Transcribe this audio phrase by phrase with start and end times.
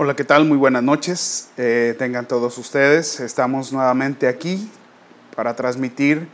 [0.00, 0.44] Hola, ¿qué tal?
[0.44, 1.48] Muy buenas noches.
[1.56, 3.18] Eh, tengan todos ustedes.
[3.18, 4.70] Estamos nuevamente aquí
[5.34, 6.28] para transmitir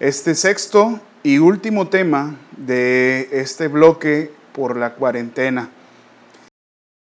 [0.00, 5.68] este sexto y último tema de este bloque por la cuarentena.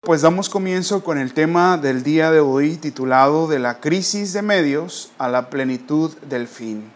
[0.01, 4.41] Pues damos comienzo con el tema del día de hoy titulado De la crisis de
[4.41, 6.91] medios a la plenitud del fin.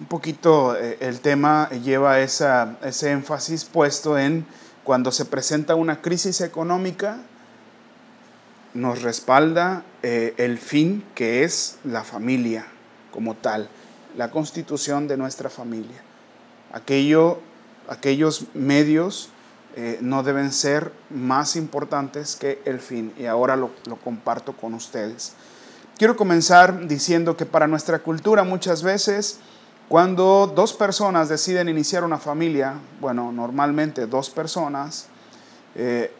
[0.00, 4.46] Un poquito eh, el tema lleva esa, ese énfasis puesto en
[4.84, 7.18] cuando se presenta una crisis económica,
[8.78, 12.66] nos respalda eh, el fin que es la familia
[13.12, 13.68] como tal,
[14.16, 16.00] la constitución de nuestra familia.
[16.72, 17.40] Aquello,
[17.88, 19.30] aquellos medios
[19.76, 24.74] eh, no deben ser más importantes que el fin y ahora lo, lo comparto con
[24.74, 25.34] ustedes.
[25.96, 29.40] Quiero comenzar diciendo que para nuestra cultura muchas veces
[29.88, 35.06] cuando dos personas deciden iniciar una familia, bueno, normalmente dos personas,
[35.74, 36.12] eh,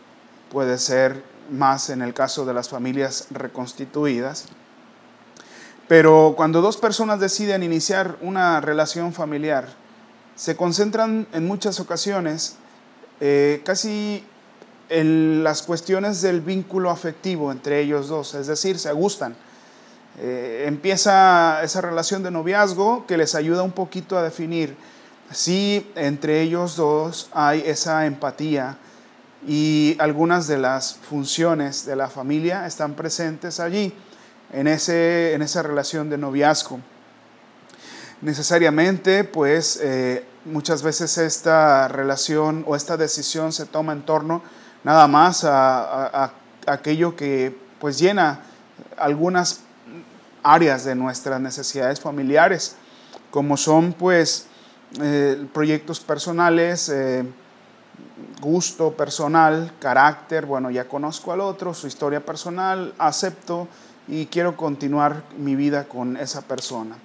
[0.51, 4.47] puede ser más en el caso de las familias reconstituidas.
[5.89, 9.69] Pero cuando dos personas deciden iniciar una relación familiar,
[10.37, 12.57] se concentran en muchas ocasiones
[13.21, 14.25] eh, casi
[14.89, 19.35] en las cuestiones del vínculo afectivo entre ellos dos, es decir, se gustan.
[20.21, 24.77] Eh, empieza esa relación de noviazgo que les ayuda un poquito a definir
[25.31, 28.79] si entre ellos dos hay esa empatía,
[29.47, 33.95] y algunas de las funciones de la familia están presentes allí,
[34.53, 36.81] en, ese, en esa relación de noviazgo.
[38.21, 44.43] Necesariamente, pues eh, muchas veces esta relación o esta decisión se toma en torno
[44.83, 46.33] nada más a,
[46.67, 48.41] aquello que pues llena
[48.97, 49.61] algunas
[50.43, 52.77] áreas de nuestras necesidades familiares,
[53.31, 54.47] como son pues
[55.01, 57.25] eh, proyectos personales, eh,
[58.41, 63.69] gusto personal, carácter, bueno, ya conozco al otro, su historia personal, acepto
[64.07, 66.97] y quiero continuar mi vida con esa persona.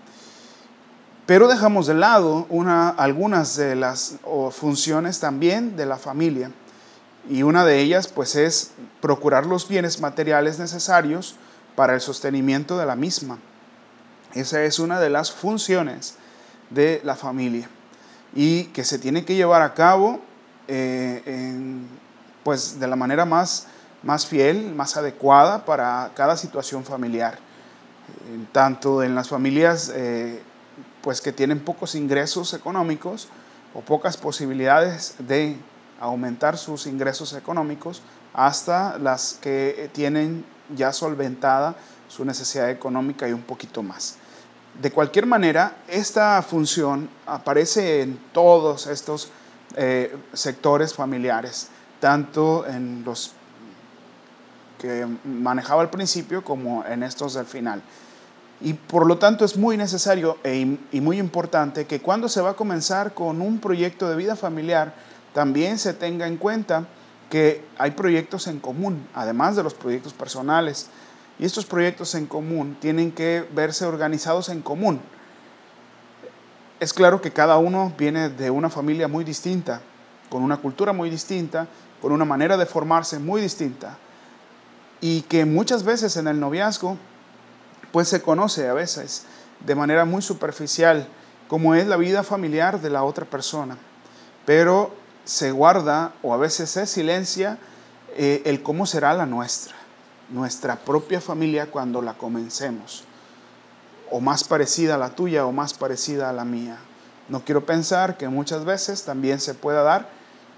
[1.26, 4.18] Pero dejamos de lado una, algunas de las
[4.52, 6.52] funciones también de la familia
[7.30, 8.72] y una de ellas pues es
[9.02, 11.36] procurar los bienes materiales necesarios
[11.76, 13.40] para el sostenimiento de la misma.
[14.34, 16.16] Esa es una de las funciones
[16.70, 17.70] de la familia
[18.36, 20.20] y que se tiene que llevar a cabo
[20.68, 21.54] eh,
[22.44, 23.68] pues de la manera más,
[24.04, 27.40] más fiel, más adecuada para cada situación familiar.
[28.52, 30.42] Tanto en las familias eh,
[31.02, 33.28] pues que tienen pocos ingresos económicos
[33.74, 35.58] o pocas posibilidades de
[36.00, 38.02] aumentar sus ingresos económicos,
[38.34, 41.76] hasta las que tienen ya solventada
[42.08, 44.18] su necesidad económica y un poquito más.
[44.82, 49.30] De cualquier manera, esta función aparece en todos estos
[49.76, 51.70] eh, sectores familiares,
[52.00, 53.34] tanto en los
[54.80, 57.82] que manejaba al principio como en estos del final.
[58.62, 62.52] Y por lo tanto es muy necesario e y muy importante que cuando se va
[62.52, 64.94] a comenzar con un proyecto de vida familiar,
[65.34, 66.86] también se tenga en cuenta
[67.30, 70.88] que hay proyectos en común, además de los proyectos personales.
[71.40, 75.02] Y estos proyectos en común tienen que verse organizados en común.
[76.84, 79.80] Es claro que cada uno viene de una familia muy distinta,
[80.28, 81.66] con una cultura muy distinta,
[82.02, 83.98] con una manera de formarse muy distinta.
[85.00, 86.98] Y que muchas veces en el noviazgo,
[87.94, 89.24] pues se conoce a veces
[89.66, 91.08] de manera muy superficial
[91.48, 93.78] cómo es la vida familiar de la otra persona.
[94.46, 97.60] Pero se guarda o a veces se silencia
[98.18, 99.74] eh, el cómo será la nuestra,
[100.28, 103.06] nuestra propia familia cuando la comencemos
[104.14, 106.78] o más parecida a la tuya o más parecida a la mía.
[107.30, 110.08] No quiero pensar que muchas veces también se pueda dar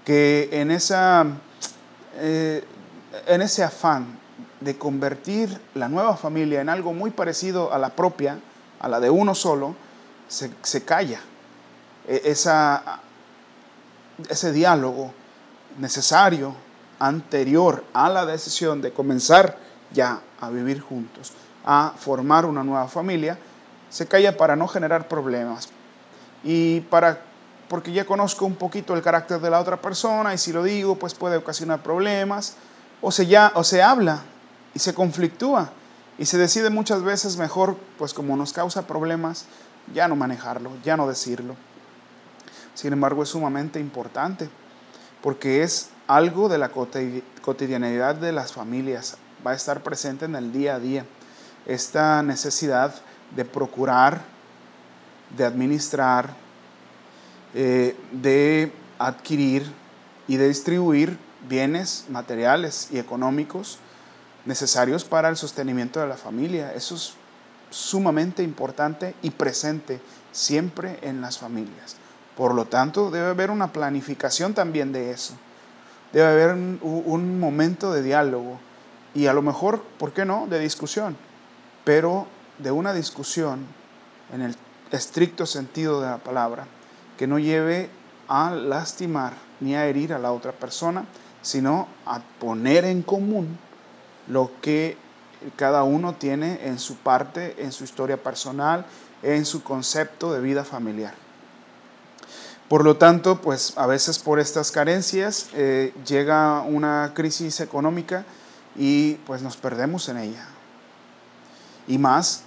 [0.04, 1.24] que en, esa,
[2.16, 2.62] eh,
[3.26, 4.18] en ese afán
[4.60, 8.38] de convertir la nueva familia en algo muy parecido a la propia,
[8.78, 9.74] a la de uno solo,
[10.28, 11.20] se, se calla.
[12.06, 13.00] E, esa,
[14.28, 15.12] ese diálogo
[15.78, 16.54] necesario
[16.98, 19.56] anterior a la decisión de comenzar
[19.94, 21.32] ya a vivir juntos
[21.66, 23.36] a formar una nueva familia,
[23.90, 25.68] se calla para no generar problemas
[26.44, 27.20] y para
[27.68, 30.96] porque ya conozco un poquito el carácter de la otra persona y si lo digo
[30.96, 32.56] pues puede ocasionar problemas
[33.02, 34.22] o se ya o se habla
[34.72, 35.70] y se conflictúa
[36.18, 39.46] y se decide muchas veces mejor pues como nos causa problemas
[39.92, 41.54] ya no manejarlo, ya no decirlo.
[42.74, 44.48] Sin embargo es sumamente importante
[45.22, 50.52] porque es algo de la cotidianidad de las familias, va a estar presente en el
[50.52, 51.04] día a día
[51.66, 52.94] esta necesidad
[53.34, 54.22] de procurar,
[55.36, 56.34] de administrar,
[57.54, 59.70] eh, de adquirir
[60.28, 61.18] y de distribuir
[61.48, 63.78] bienes materiales y económicos
[64.44, 66.72] necesarios para el sostenimiento de la familia.
[66.74, 67.14] Eso es
[67.70, 70.00] sumamente importante y presente
[70.32, 71.96] siempre en las familias.
[72.36, 75.34] Por lo tanto, debe haber una planificación también de eso.
[76.12, 78.58] Debe haber un, momento de diálogo
[79.14, 81.16] y a lo mejor, ¿por qué no?, de discusión,
[81.86, 82.26] pero
[82.58, 83.64] de una discusión
[84.34, 84.56] en el
[84.90, 86.66] estricto sentido de la palabra,
[87.16, 87.88] que no lleve
[88.26, 91.04] a lastimar ni a herir a la otra persona,
[91.42, 93.56] sino a poner en común
[94.26, 94.96] lo que
[95.54, 98.84] cada uno tiene en su parte, en su historia personal,
[99.22, 101.14] en su concepto de vida familiar.
[102.68, 108.24] Por lo tanto, pues a veces por estas carencias eh, llega una crisis económica
[108.74, 110.48] y pues nos perdemos en ella.
[111.88, 112.42] Y más,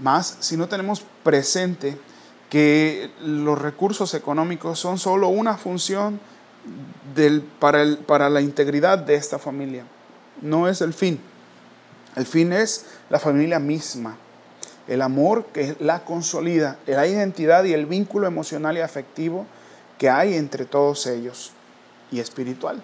[0.00, 1.98] más si no tenemos presente
[2.50, 6.20] que los recursos económicos son solo una función
[7.14, 9.84] del, para, el, para la integridad de esta familia.
[10.40, 11.20] No es el fin.
[12.16, 14.16] El fin es la familia misma.
[14.86, 19.46] El amor que la consolida, la identidad y el vínculo emocional y afectivo
[19.98, 21.52] que hay entre todos ellos
[22.10, 22.82] y espiritual.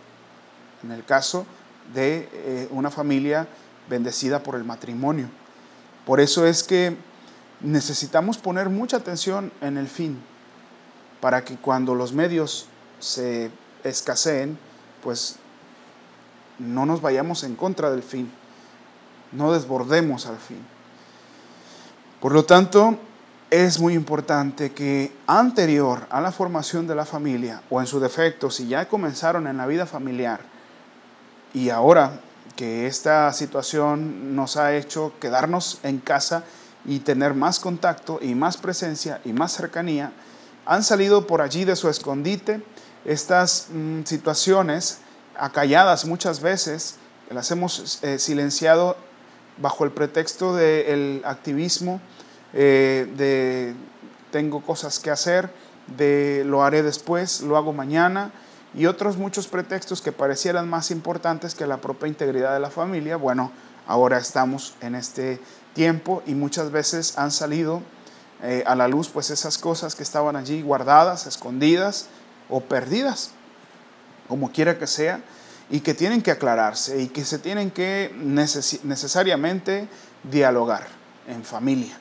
[0.83, 1.47] En el caso
[1.95, 3.47] de eh, una familia
[3.89, 5.29] bendecida por el matrimonio.
[6.07, 6.97] Por eso es que
[7.61, 10.21] necesitamos poner mucha atención en el fin,
[11.21, 12.67] para que cuando los medios
[12.99, 13.51] se
[13.83, 14.59] escaseen,
[15.03, 15.37] pues
[16.59, 18.31] no nos vayamos en contra del fin,
[19.33, 20.65] no desbordemos al fin.
[22.21, 22.99] Por lo tanto,
[23.51, 28.51] es muy importante que anterior a la formación de la familia, o en su defecto,
[28.51, 30.41] si ya comenzaron en la vida familiar,
[31.53, 32.21] y ahora
[32.57, 36.45] que esta situación nos ha hecho quedarnos en casa
[36.85, 40.13] y tener más contacto y más presencia y más cercanía,
[40.67, 42.63] han salido por allí de su escondite
[43.05, 44.99] estas mm, situaciones
[45.37, 46.97] acalladas muchas veces,
[47.31, 48.97] las hemos eh, silenciado
[49.59, 52.01] bajo el pretexto del activismo,
[52.53, 53.75] eh, de
[54.31, 55.51] tengo cosas que hacer,
[55.97, 58.33] de lo haré después, lo hago mañana,
[58.75, 63.17] y otros muchos pretextos que parecieran más importantes que la propia integridad de la familia.
[63.17, 63.53] Bueno,
[63.87, 65.41] ahora estamos en este
[65.75, 67.83] tiempo y muchas veces han salido
[68.43, 72.09] eh, a la luz pues esas cosas que estaban allí guardadas, escondidas
[72.51, 73.31] o perdidas,
[74.29, 75.21] como quiera que sea,
[75.71, 79.89] y que tienen que aclararse y que se tienen que necesariamente
[80.25, 80.87] dialogar
[81.27, 81.97] en familia.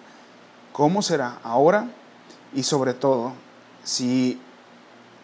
[0.73, 1.87] ¿Cómo será ahora?
[2.53, 3.33] Y sobre todo,
[3.83, 4.41] si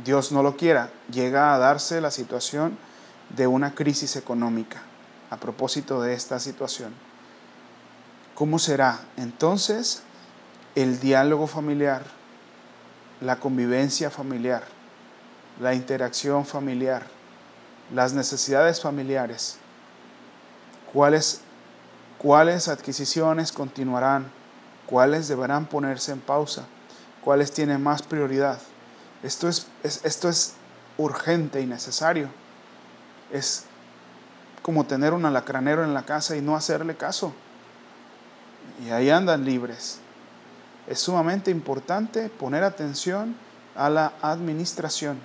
[0.04, 2.78] Dios no lo quiera, llega a darse la situación
[3.36, 4.81] de una crisis económica
[5.30, 6.94] a propósito de esta situación.
[8.34, 10.04] ¿Cómo será entonces
[10.75, 12.04] el diálogo familiar,
[13.19, 14.63] la convivencia familiar,
[15.60, 17.06] la interacción familiar,
[17.94, 19.57] las necesidades familiares?
[20.94, 21.42] ¿Cuáles,
[22.18, 24.31] cuáles adquisiciones continuarán?
[24.86, 26.66] ¿Cuáles deberán ponerse en pausa?
[27.22, 28.60] ¿Cuáles tienen más prioridad?
[29.24, 30.54] Esto es, esto es
[30.98, 32.30] urgente y necesario.
[33.31, 33.66] Es
[34.62, 37.33] como tener un alacranero en la casa y no hacerle caso
[38.86, 40.00] y ahí andan libres.
[40.88, 43.36] Es sumamente importante poner atención
[43.75, 45.19] a la administración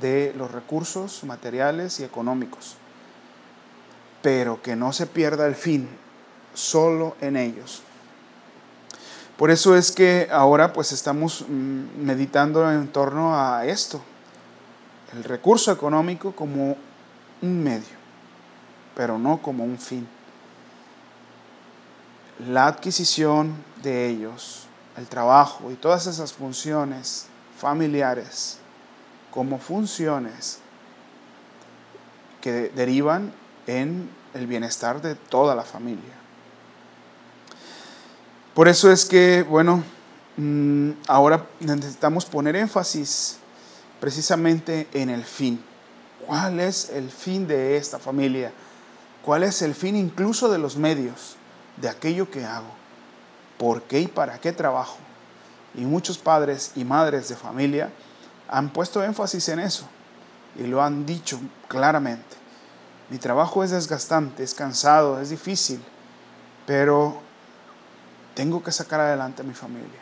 [0.00, 2.76] de los recursos materiales y económicos,
[4.22, 5.88] pero que no se pierda el fin
[6.52, 7.82] solo en ellos.
[9.36, 14.00] Por eso es que ahora pues estamos mm, meditando en torno a esto,
[15.12, 16.76] el recurso económico como
[17.42, 17.96] un medio,
[18.94, 20.06] pero no como un fin
[22.38, 27.26] la adquisición de ellos, el trabajo y todas esas funciones
[27.58, 28.58] familiares
[29.30, 30.58] como funciones
[32.40, 33.32] que derivan
[33.66, 36.23] en el bienestar de toda la familia.
[38.54, 39.82] Por eso es que, bueno,
[40.36, 43.38] mm, ahora necesitamos poner énfasis
[44.00, 45.62] precisamente en el fin.
[46.26, 48.52] ¿Cuál es el fin de esta familia?
[49.24, 51.36] ¿Cuál es el fin incluso de los medios?
[51.76, 52.70] de aquello que hago,
[53.58, 54.96] por qué y para qué trabajo.
[55.74, 57.90] Y muchos padres y madres de familia
[58.48, 59.86] han puesto énfasis en eso
[60.56, 62.36] y lo han dicho claramente.
[63.10, 65.82] Mi trabajo es desgastante, es cansado, es difícil,
[66.66, 67.20] pero
[68.34, 70.00] tengo que sacar adelante a mi familia.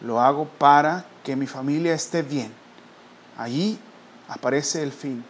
[0.00, 2.52] Lo hago para que mi familia esté bien.
[3.36, 3.78] Allí
[4.28, 5.24] aparece el fin.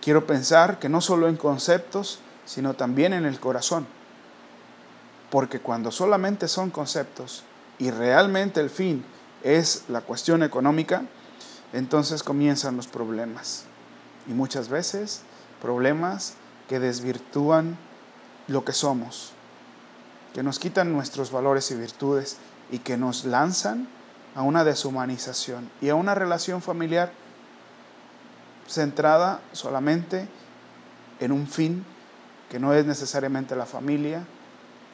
[0.00, 3.86] Quiero pensar que no solo en conceptos, sino también en el corazón.
[5.30, 7.42] Porque cuando solamente son conceptos
[7.78, 9.04] y realmente el fin
[9.42, 11.02] es la cuestión económica,
[11.72, 13.64] entonces comienzan los problemas.
[14.26, 15.20] y muchas veces
[15.60, 16.32] problemas
[16.66, 17.76] que desvirtúan
[18.48, 19.33] lo que somos,
[20.34, 22.36] que nos quitan nuestros valores y virtudes
[22.70, 23.88] y que nos lanzan
[24.34, 27.12] a una deshumanización y a una relación familiar
[28.68, 30.28] centrada solamente
[31.20, 31.86] en un fin
[32.50, 34.24] que no es necesariamente la familia,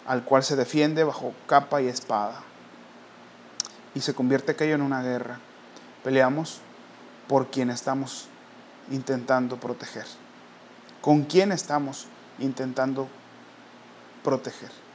[0.06, 2.42] al cual se defiende bajo capa y espada.
[3.94, 5.38] Y se convierte aquello en una guerra.
[6.04, 6.60] Peleamos
[7.28, 8.28] por quien estamos
[8.90, 10.06] intentando proteger.
[11.00, 12.06] ¿Con quién estamos
[12.38, 13.08] intentando
[14.22, 14.89] proteger?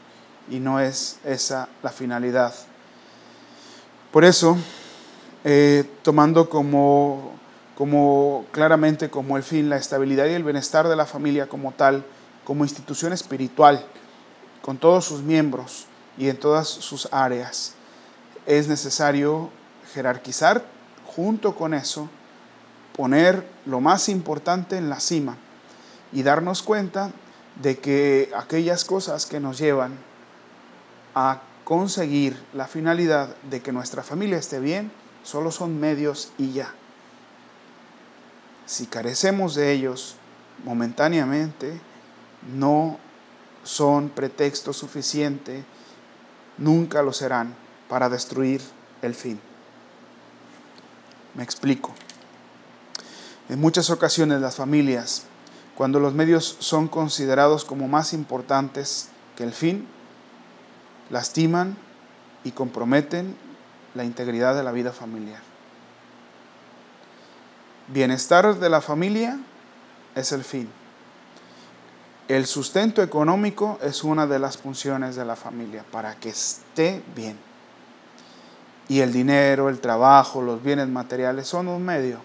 [0.49, 2.53] Y no es esa la finalidad.
[4.11, 4.57] Por eso,
[5.43, 7.33] eh, tomando como,
[7.77, 12.05] como claramente como el fin la estabilidad y el bienestar de la familia como tal,
[12.45, 13.85] como institución espiritual,
[14.61, 15.87] con todos sus miembros
[16.17, 17.73] y en todas sus áreas,
[18.45, 19.49] es necesario
[19.93, 20.63] jerarquizar
[21.15, 22.09] junto con eso,
[22.95, 25.37] poner lo más importante en la cima
[26.11, 27.11] y darnos cuenta
[27.61, 29.97] de que aquellas cosas que nos llevan
[31.15, 34.91] a conseguir la finalidad de que nuestra familia esté bien
[35.23, 36.71] solo son medios y ya.
[38.67, 40.15] Si carecemos de ellos
[40.63, 41.79] momentáneamente,
[42.53, 42.97] no
[43.63, 45.63] son pretexto suficiente,
[46.57, 47.55] nunca lo serán
[47.89, 48.61] para destruir
[49.01, 49.39] el fin.
[51.33, 51.93] Me explico.
[53.49, 55.25] En muchas ocasiones las familias,
[55.75, 59.87] cuando los medios son considerados como más importantes que el fin,
[61.09, 61.77] lastiman
[62.43, 63.35] y comprometen
[63.93, 65.41] la integridad de la vida familiar.
[67.87, 69.39] Bienestar de la familia
[70.15, 70.69] es el fin.
[72.27, 77.37] El sustento económico es una de las funciones de la familia para que esté bien.
[78.87, 82.19] Y el dinero, el trabajo, los bienes materiales son un medio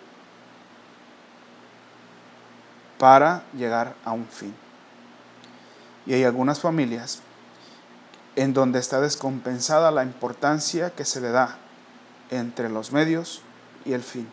[2.99, 4.54] para llegar a un fin.
[6.06, 7.22] Y hay algunas familias
[8.37, 11.58] en donde está descompensada la importancia que se le da
[12.30, 13.42] entre los medios
[13.84, 14.28] y el fin.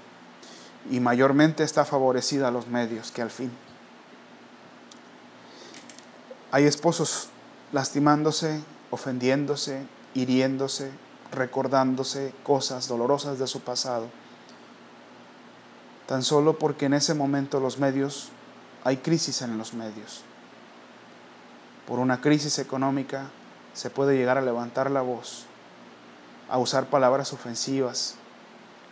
[0.90, 3.52] Y mayormente está favorecida a los medios que al fin.
[6.52, 7.30] Hay esposos
[7.74, 8.62] lastimándose,
[8.92, 10.92] ofendiéndose, hiriéndose,
[11.32, 14.08] recordándose cosas dolorosas de su pasado,
[16.06, 18.30] tan solo porque en ese momento los medios,
[18.86, 20.22] hay crisis en los medios.
[21.86, 23.30] Por una crisis económica
[23.78, 25.46] se puede llegar a levantar la voz,
[26.50, 28.16] a usar palabras ofensivas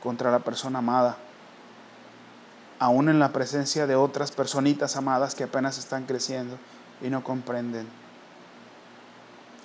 [0.03, 1.17] contra la persona amada,
[2.77, 6.59] aún en la presencia de otras personitas amadas que apenas están creciendo
[7.01, 7.87] y no comprenden.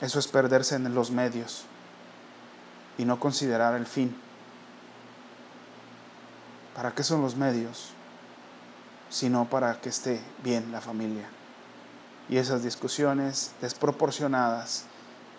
[0.00, 1.66] Eso es perderse en los medios
[2.96, 4.16] y no considerar el fin.
[6.74, 7.90] ¿Para qué son los medios?
[9.10, 11.28] Sino para que esté bien la familia.
[12.30, 14.86] Y esas discusiones desproporcionadas,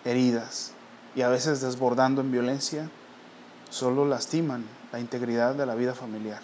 [0.04, 0.72] heridas
[1.14, 2.88] y a veces desbordando en violencia,
[3.70, 6.40] solo lastiman la integridad de la vida familiar.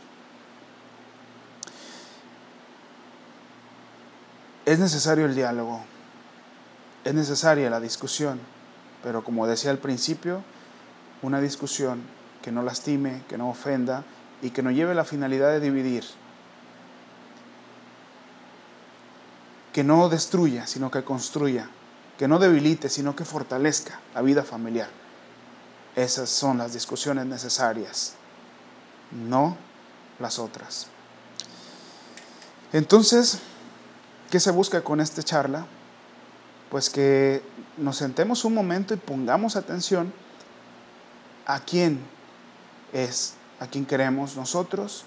[4.65, 5.83] Es necesario el diálogo,
[7.05, 8.39] es necesaria la discusión,
[9.03, 10.43] pero como decía al principio,
[11.23, 12.03] una discusión
[12.43, 14.05] que no lastime, que no ofenda
[14.43, 16.05] y que no lleve la finalidad de dividir,
[19.73, 21.71] que no destruya, sino que construya,
[22.19, 24.91] que no debilite, sino que fortalezca la vida familiar.
[25.97, 28.15] Esas son las discusiones necesarias,
[29.11, 29.57] no
[30.19, 30.89] las otras.
[32.73, 33.41] Entonces,
[34.31, 35.67] ¿Qué se busca con esta charla?
[36.71, 37.43] Pues que
[37.79, 40.13] nos sentemos un momento y pongamos atención
[41.47, 41.99] a quién
[42.93, 45.05] es, a quién queremos nosotros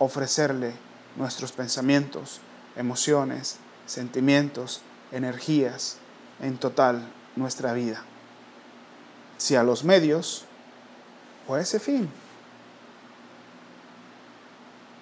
[0.00, 0.72] ofrecerle
[1.14, 2.40] nuestros pensamientos,
[2.74, 4.80] emociones, sentimientos,
[5.12, 5.98] energías,
[6.40, 7.02] en total
[7.36, 8.02] nuestra vida.
[9.36, 10.44] Si a los medios
[11.46, 12.08] o a ese fin,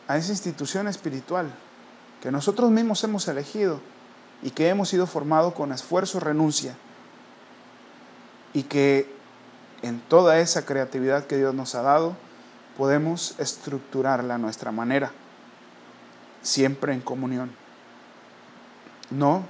[0.08, 1.50] a esa institución espiritual
[2.22, 3.80] que nosotros mismos hemos elegido
[4.42, 6.76] y que hemos sido formados con esfuerzo, renuncia,
[8.52, 9.12] y que
[9.82, 12.16] en toda esa creatividad que Dios nos ha dado,
[12.76, 15.12] podemos estructurarla a nuestra manera,
[16.42, 17.50] siempre en comunión,
[19.10, 19.44] no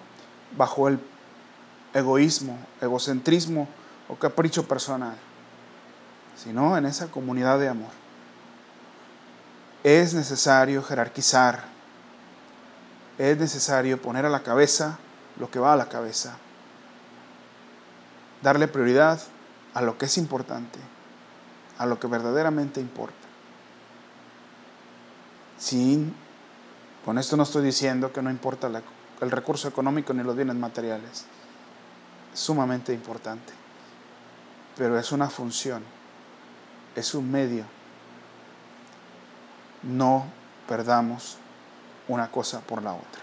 [0.56, 0.98] bajo el
[1.94, 3.68] egoísmo, egocentrismo
[4.08, 5.16] o capricho personal,
[6.36, 7.90] sino en esa comunidad de amor.
[9.82, 11.76] Es necesario jerarquizar
[13.18, 14.98] es necesario poner a la cabeza
[15.38, 16.36] lo que va a la cabeza.
[18.42, 19.20] Darle prioridad
[19.74, 20.78] a lo que es importante,
[21.78, 23.14] a lo que verdaderamente importa.
[25.58, 26.14] Sin
[27.04, 28.68] Con esto no estoy diciendo que no importa
[29.20, 31.24] el recurso económico ni los bienes materiales.
[32.36, 33.54] Sumamente importante.
[34.76, 35.82] Pero es una función,
[36.94, 37.64] es un medio.
[39.82, 40.26] No
[40.68, 41.38] perdamos
[42.08, 43.22] una cosa por la otra.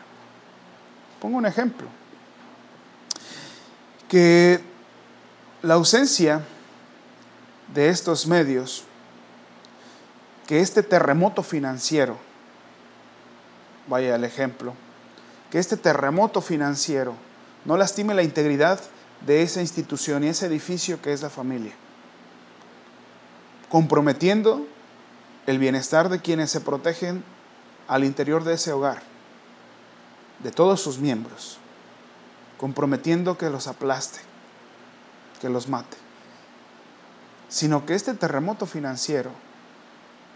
[1.21, 1.87] Pongo un ejemplo.
[4.09, 4.59] Que
[5.61, 6.41] la ausencia
[7.71, 8.83] de estos medios,
[10.47, 12.17] que este terremoto financiero,
[13.87, 14.73] vaya el ejemplo,
[15.51, 17.13] que este terremoto financiero
[17.63, 18.81] no lastime la integridad
[19.25, 21.73] de esa institución y ese edificio que es la familia,
[23.69, 24.65] comprometiendo
[25.47, 27.23] el bienestar de quienes se protegen
[27.87, 29.01] al interior de ese hogar,
[30.39, 31.57] de todos sus miembros,
[32.57, 34.19] comprometiendo que los aplaste,
[35.41, 35.97] que los mate,
[37.49, 39.31] sino que este terremoto financiero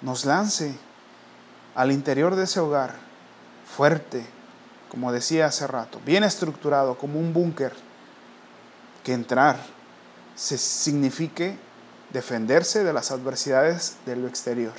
[0.01, 0.75] nos lance
[1.75, 2.96] al interior de ese hogar
[3.75, 4.25] fuerte,
[4.89, 7.74] como decía hace rato, bien estructurado, como un búnker,
[9.07, 9.57] que entrar
[10.35, 11.57] se signifique
[12.11, 14.73] defenderse de las adversidades de lo exterior.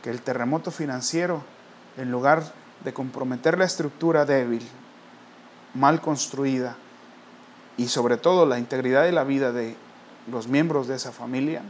[0.00, 1.42] Que el terremoto financiero,
[1.96, 2.44] en lugar
[2.84, 4.62] de comprometer la estructura débil,
[5.74, 6.76] mal construida,
[7.76, 9.74] y sobre todo la integridad de la vida de
[10.30, 11.62] los miembros de esa familia,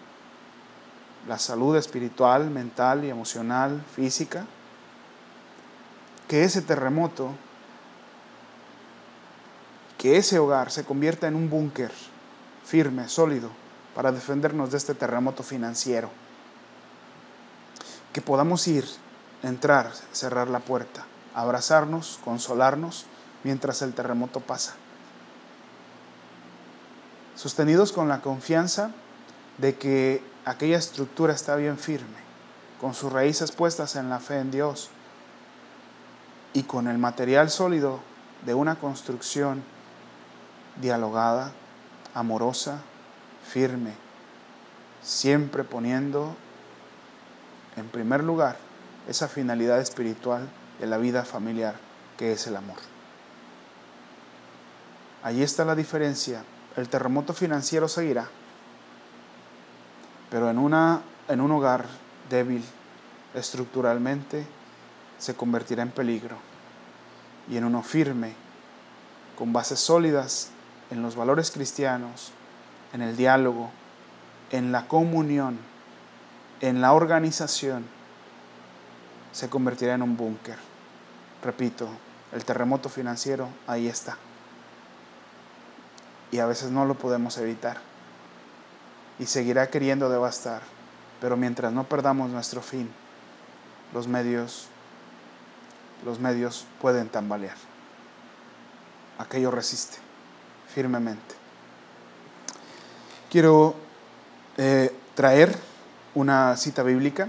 [1.26, 4.44] la salud espiritual, mental y emocional, física,
[6.28, 7.30] que ese terremoto,
[10.00, 11.92] que ese hogar se convierta en un búnker
[12.64, 13.50] firme, sólido,
[13.94, 16.08] para defendernos de este terremoto financiero.
[18.14, 18.86] Que podamos ir,
[19.42, 21.04] entrar, cerrar la puerta,
[21.34, 23.04] abrazarnos, consolarnos
[23.44, 24.72] mientras el terremoto pasa.
[27.36, 28.92] Sostenidos con la confianza
[29.58, 32.16] de que aquella estructura está bien firme,
[32.80, 34.88] con sus raíces puestas en la fe en Dios
[36.54, 38.00] y con el material sólido
[38.46, 39.62] de una construcción
[40.80, 41.52] dialogada,
[42.14, 42.80] amorosa,
[43.46, 43.92] firme,
[45.02, 46.34] siempre poniendo
[47.76, 48.56] en primer lugar
[49.08, 51.74] esa finalidad espiritual de la vida familiar
[52.16, 52.76] que es el amor.
[55.22, 56.44] Allí está la diferencia.
[56.76, 58.28] El terremoto financiero seguirá,
[60.30, 61.86] pero en, una, en un hogar
[62.28, 62.64] débil
[63.34, 64.46] estructuralmente,
[65.18, 66.36] se convertirá en peligro
[67.48, 68.34] y en uno firme,
[69.36, 70.50] con bases sólidas
[70.90, 72.32] en los valores cristianos,
[72.92, 73.70] en el diálogo,
[74.50, 75.58] en la comunión,
[76.60, 77.84] en la organización,
[79.32, 80.56] se convertirá en un búnker.
[81.42, 81.88] Repito,
[82.32, 84.16] el terremoto financiero ahí está.
[86.32, 87.78] Y a veces no lo podemos evitar.
[89.18, 90.62] Y seguirá queriendo devastar.
[91.20, 92.90] Pero mientras no perdamos nuestro fin,
[93.92, 94.68] los medios
[96.04, 97.56] los medios pueden tambalear.
[99.18, 99.98] Aquello resiste
[100.74, 101.34] firmemente.
[103.30, 103.74] Quiero
[104.56, 105.56] eh, traer
[106.14, 107.28] una cita bíblica,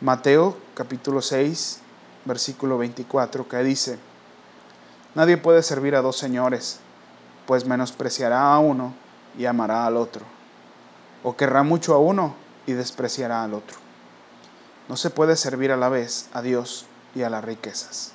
[0.00, 1.80] Mateo capítulo 6,
[2.24, 3.98] versículo 24, que dice,
[5.14, 6.80] Nadie puede servir a dos señores,
[7.46, 8.94] pues menospreciará a uno
[9.38, 10.24] y amará al otro,
[11.22, 12.34] o querrá mucho a uno
[12.66, 13.76] y despreciará al otro.
[14.88, 18.12] No se puede servir a la vez a Dios y a las riquezas.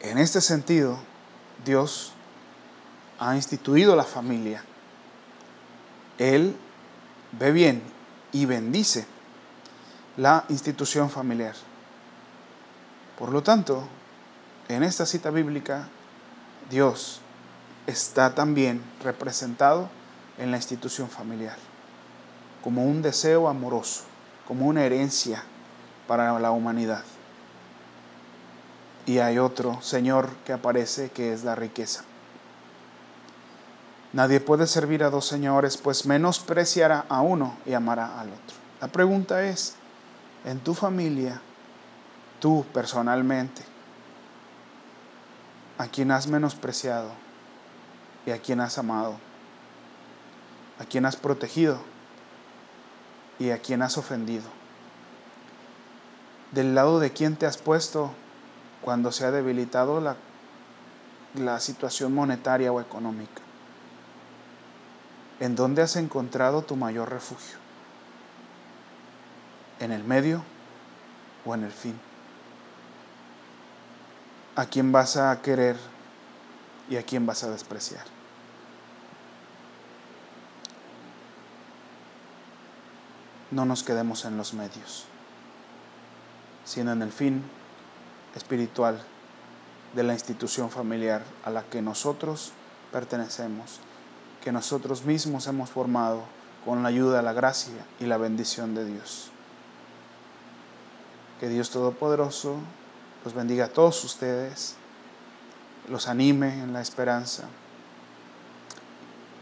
[0.00, 0.98] En este sentido,
[1.64, 2.12] Dios
[3.18, 4.64] ha instituido la familia.
[6.18, 6.56] Él
[7.32, 7.82] ve bien
[8.32, 9.06] y bendice
[10.16, 11.54] la institución familiar.
[13.18, 13.84] Por lo tanto,
[14.68, 15.88] en esta cita bíblica,
[16.70, 17.20] Dios
[17.86, 19.88] está también representado
[20.38, 21.56] en la institución familiar,
[22.62, 24.04] como un deseo amoroso,
[24.46, 25.42] como una herencia
[26.06, 27.04] para la humanidad.
[29.08, 32.04] Y hay otro Señor que aparece que es la riqueza.
[34.12, 38.56] Nadie puede servir a dos señores, pues menospreciará a uno y amará al otro.
[38.80, 39.74] La pregunta es,
[40.44, 41.40] en tu familia,
[42.38, 43.62] tú personalmente,
[45.78, 47.10] ¿a quién has menospreciado
[48.26, 49.16] y a quién has amado?
[50.78, 51.80] ¿A quién has protegido
[53.38, 54.58] y a quién has ofendido?
[56.52, 58.10] del lado de quién te has puesto
[58.82, 60.16] cuando se ha debilitado la,
[61.34, 63.42] la situación monetaria o económica.
[65.40, 67.58] ¿En dónde has encontrado tu mayor refugio?
[69.80, 70.42] ¿En el medio
[71.44, 71.98] o en el fin?
[74.56, 75.76] ¿A quién vas a querer
[76.90, 78.04] y a quién vas a despreciar?
[83.50, 85.06] No nos quedemos en los medios
[86.68, 87.42] sino en el fin
[88.34, 89.00] espiritual
[89.94, 92.52] de la institución familiar a la que nosotros
[92.92, 93.80] pertenecemos,
[94.42, 96.22] que nosotros mismos hemos formado
[96.64, 99.30] con la ayuda, la gracia y la bendición de Dios.
[101.40, 102.56] Que Dios Todopoderoso
[103.24, 104.76] los bendiga a todos ustedes,
[105.88, 107.44] los anime en la esperanza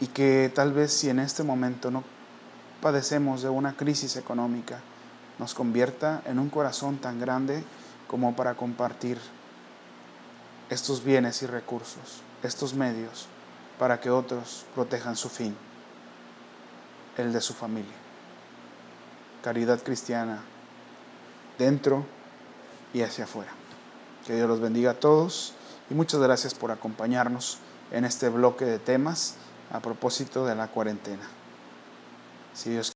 [0.00, 2.04] y que tal vez si en este momento no
[2.80, 4.80] padecemos de una crisis económica,
[5.38, 7.64] nos convierta en un corazón tan grande
[8.06, 9.18] como para compartir
[10.70, 13.26] estos bienes y recursos, estos medios,
[13.78, 15.56] para que otros protejan su fin,
[17.16, 17.94] el de su familia.
[19.42, 20.42] Caridad cristiana
[21.58, 22.04] dentro
[22.92, 23.52] y hacia afuera.
[24.26, 25.52] Que Dios los bendiga a todos
[25.90, 27.58] y muchas gracias por acompañarnos
[27.92, 29.36] en este bloque de temas
[29.70, 31.28] a propósito de la cuarentena.
[32.54, 32.95] Si Dios